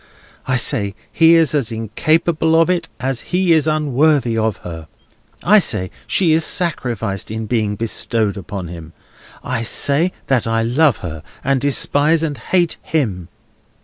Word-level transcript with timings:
I 0.47 0.55
say 0.55 0.95
he 1.13 1.35
is 1.35 1.53
as 1.53 1.71
incapable 1.71 2.59
of 2.59 2.71
it, 2.71 2.89
as 2.99 3.19
he 3.21 3.53
is 3.53 3.67
unworthy 3.67 4.35
of 4.35 4.57
her. 4.65 4.87
I 5.43 5.59
say 5.59 5.91
she 6.07 6.33
is 6.33 6.43
sacrificed 6.43 7.29
in 7.29 7.45
being 7.45 7.75
bestowed 7.75 8.35
upon 8.35 8.67
him. 8.67 8.93
I 9.43 9.61
say 9.61 10.11
that 10.25 10.47
I 10.47 10.63
love 10.63 10.97
her, 11.05 11.21
and 11.43 11.61
despise 11.61 12.23
and 12.23 12.39
hate 12.39 12.77
him!" 12.81 13.27